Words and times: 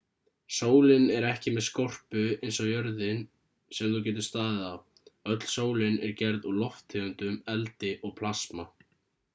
sólin 0.59 1.03
er 1.17 1.25
ekki 1.31 1.51
með 1.57 1.65
skorpu 1.65 2.23
eins 2.47 2.57
og 2.63 2.69
jörðin 2.71 3.21
sem 3.81 3.93
þú 3.97 4.01
getur 4.09 4.27
staðið 4.29 4.65
á 4.71 4.73
öll 5.35 5.39
sólin 5.59 6.01
er 6.09 6.17
gerð 6.25 6.49
úr 6.53 6.59
lofttegundum 6.65 7.39
eldi 7.57 7.95
og 8.09 8.19
plasma 8.23 8.69